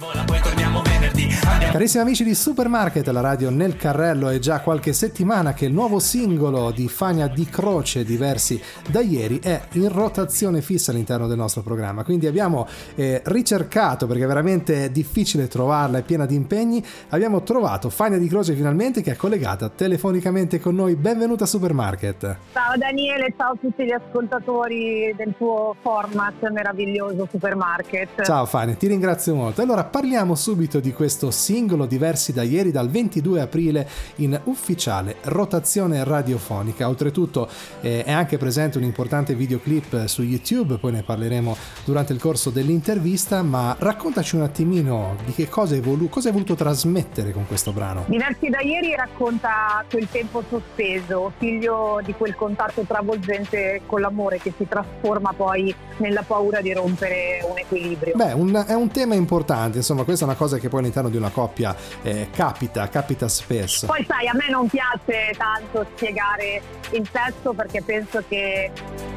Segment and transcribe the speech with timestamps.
[0.00, 0.29] Voilà.
[1.80, 5.98] Carissimi amici di Supermarket, la radio nel carrello è già qualche settimana che il nuovo
[5.98, 11.62] singolo di Fania di Croce, diversi da ieri, è in rotazione fissa all'interno del nostro
[11.62, 12.04] programma.
[12.04, 17.88] Quindi abbiamo eh, ricercato, perché è veramente difficile trovarla, è piena di impegni, abbiamo trovato
[17.88, 20.96] Fania di Croce finalmente che è collegata telefonicamente con noi.
[20.96, 22.36] Benvenuta a Supermarket.
[22.52, 28.22] Ciao Daniele, ciao a tutti gli ascoltatori del tuo format meraviglioso Supermarket.
[28.22, 29.62] Ciao Fania, ti ringrazio molto.
[29.62, 35.16] Allora parliamo subito di questo singolo singolo diversi da ieri dal 22 aprile in ufficiale
[35.24, 36.88] rotazione radiofonica.
[36.88, 37.48] Oltretutto
[37.80, 42.50] eh, è anche presente un importante videoclip su YouTube, poi ne parleremo durante il corso
[42.50, 47.46] dell'intervista, ma raccontaci un attimino di che cosa hai, volu- cosa hai voluto trasmettere con
[47.46, 48.04] questo brano.
[48.08, 54.52] Diversi da ieri racconta quel tempo sospeso, figlio di quel contatto travolgente con l'amore che
[54.56, 58.14] si trasforma poi nella paura di rompere un equilibrio.
[58.16, 61.16] Beh, un, è un tema importante, insomma, questa è una cosa che poi all'interno di
[61.16, 63.86] una coppia coppia eh, capita, capita spesso.
[63.86, 68.70] Poi sai, a me non piace tanto spiegare il testo perché penso che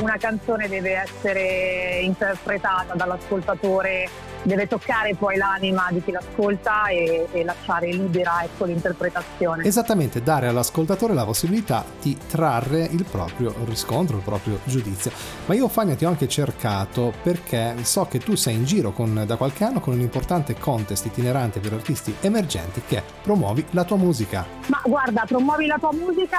[0.00, 4.08] una canzone deve essere interpretata dall'ascoltatore
[4.42, 9.64] deve toccare poi l'anima di chi l'ascolta e, e lasciare libera ecco, l'interpretazione.
[9.64, 15.10] Esattamente, dare all'ascoltatore la possibilità di trarre il proprio riscontro, il proprio giudizio.
[15.46, 19.24] Ma io Fania ti ho anche cercato perché so che tu sei in giro con,
[19.26, 23.96] da qualche anno con un importante contest itinerante per artisti emergenti che Promuovi la tua
[23.96, 24.46] musica.
[24.66, 26.38] Ma guarda, Promuovi la tua musica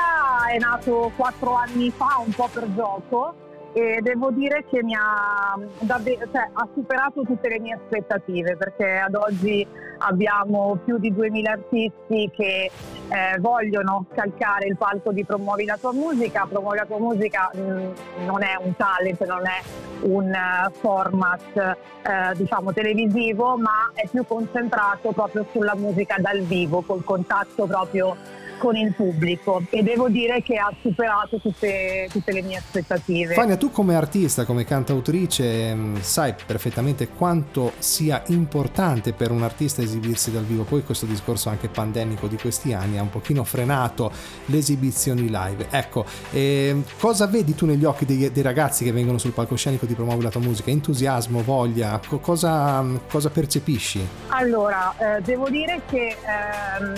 [0.52, 5.58] è nato quattro anni fa, un po' per gioco e devo dire che mi ha,
[5.88, 9.66] cioè, ha superato tutte le mie aspettative perché ad oggi
[10.00, 12.70] abbiamo più di 2000 artisti che
[13.08, 16.46] eh, vogliono calcare il palco di Promuovi la tua musica.
[16.50, 19.62] Promuovi la tua musica mh, mm, non è un talent, non è
[20.02, 26.82] un uh, format uh, diciamo televisivo, ma è più concentrato proprio sulla musica dal vivo,
[26.82, 28.16] col contatto proprio
[28.62, 33.34] con il pubblico e devo dire che ha superato tutte, tutte le mie aspettative.
[33.34, 39.81] Fania, tu come artista, come cantautrice, mm, sai perfettamente quanto sia importante per un artista
[39.81, 40.62] esibirsi dal vivo.
[40.62, 44.12] Poi questo discorso anche pandemico di questi anni ha un pochino frenato
[44.46, 45.66] le esibizioni live.
[45.72, 49.96] Ecco, eh, cosa vedi tu negli occhi dei, dei, ragazzi che vengono sul palcoscenico di
[49.96, 50.69] Promuovi la tua musica?
[50.69, 52.00] Entusiasmo, voglia?
[52.07, 54.07] Co- cosa, cosa, percepisci?
[54.28, 56.94] Allora, eh, devo dire che ehm,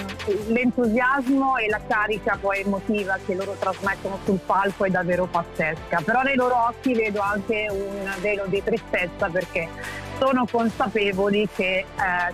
[0.47, 6.21] l'entusiasmo e la carica poi emotiva che loro trasmettono sul palco è davvero pazzesca, però
[6.21, 9.67] nei loro occhi vedo anche un velo di tristezza perché
[10.19, 11.85] sono consapevoli che eh,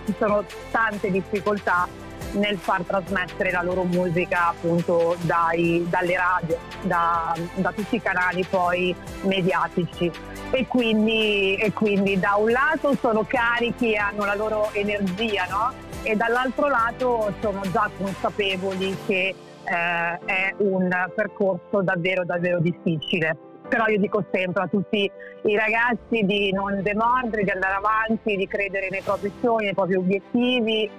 [0.06, 1.88] ci sono tante difficoltà
[2.34, 8.46] nel far trasmettere la loro musica appunto dai, dalle radio, da, da, tutti i canali
[8.47, 10.12] poi mediatici.
[10.51, 15.88] E quindi, e quindi da un lato sono carichi e hanno la loro energia, no?
[16.04, 23.38] E dall'altro lato sono già consapevoli che eh, è un percorso davvero davvero difficile.
[23.68, 25.12] Però io dico sempre a tutti
[25.44, 29.96] i ragazzi di non demordere, di andare avanti, di credere nei propri sogni, nei propri
[29.96, 30.90] obiettivi,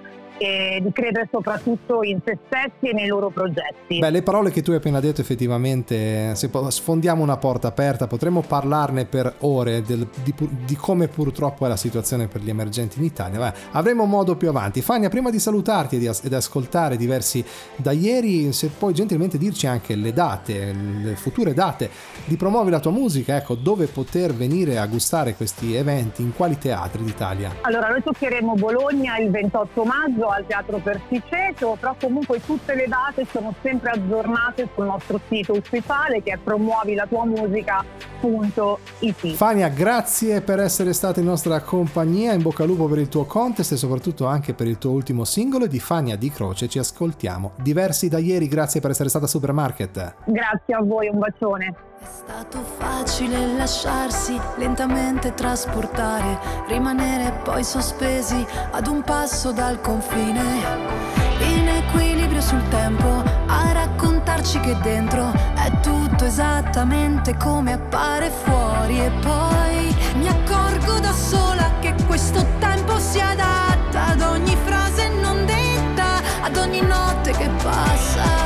[0.41, 3.99] e di credere soprattutto in se stessi e nei loro progetti.
[3.99, 8.41] Beh, le parole che tu hai appena detto effettivamente, se sfondiamo una porta aperta, potremmo
[8.41, 10.33] parlarne per ore del, di,
[10.65, 13.37] di, come purtroppo è la situazione per gli emergenti in Italia.
[13.37, 14.81] Beh, avremo modo più avanti.
[14.81, 19.67] Fania, prima di salutarti e di, ed ascoltare diversi da ieri, se puoi gentilmente dirci
[19.67, 21.87] anche le date, le future date
[22.25, 26.57] di Promuovi la tua musica, ecco, dove poter venire a gustare questi eventi, in quali
[26.57, 27.57] teatri d'Italia?
[27.61, 33.25] Allora, noi toccheremo Bologna il 28 maggio al Teatro Persiceto, però comunque tutte le date
[33.29, 39.35] sono sempre aggiornate sul nostro sito ufficiale che è promuovilatuamusica.it.
[39.35, 43.25] Fania, grazie per essere stata in nostra compagnia, in bocca al lupo per il tuo
[43.25, 47.51] contest e soprattutto anche per il tuo ultimo singolo di Fania di Croce, ci ascoltiamo.
[47.57, 50.15] Diversi da ieri, grazie per essere stata a Supermarket.
[50.25, 51.89] Grazie a voi, un bacione.
[52.01, 60.41] È stato facile lasciarsi lentamente trasportare, rimanere poi sospesi ad un passo dal confine,
[61.41, 69.11] in equilibrio sul tempo, a raccontarci che dentro è tutto esattamente come appare fuori e
[69.21, 76.19] poi mi accorgo da sola che questo tempo si adatta ad ogni frase non detta,
[76.41, 78.40] ad ogni notte che passa.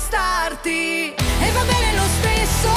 [0.00, 2.72] restarti E va bene lo stesso,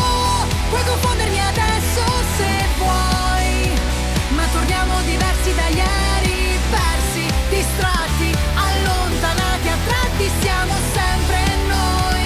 [0.70, 2.04] puoi confondermi adesso
[2.38, 3.72] se vuoi.
[4.36, 12.26] Ma torniamo diversi da ieri, persi, distratti, allontanati A tratti siamo sempre noi,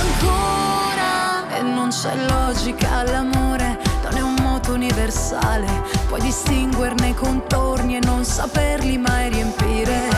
[0.00, 5.66] ancora E non c'è logica l'amore non è un moto universale.
[6.08, 10.08] Puoi distinguerne i contorni e non saperli mai riempire.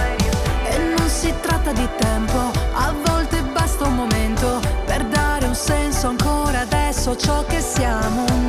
[0.65, 2.62] E non si tratta di tempo
[7.03, 8.42] so ciò che siamo.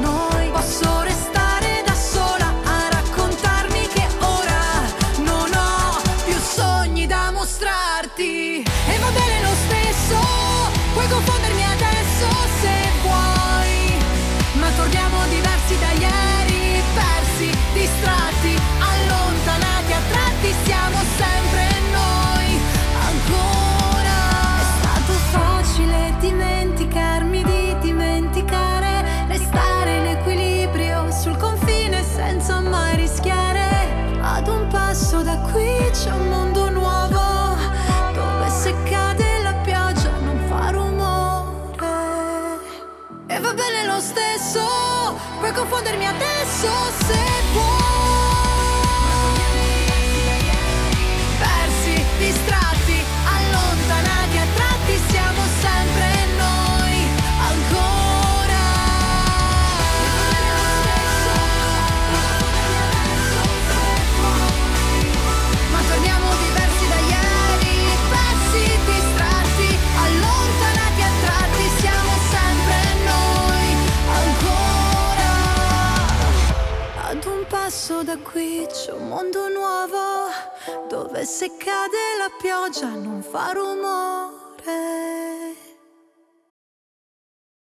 [77.94, 80.28] Passo da qui, c'è un mondo nuovo,
[80.90, 84.34] dove se cade la pioggia non fa rumore.